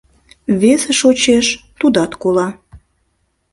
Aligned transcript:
Весе 0.59 0.91
шочеш— 0.99 1.47
тудат 1.79 2.11
кола. 2.21 2.47